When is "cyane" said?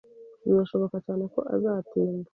1.05-1.23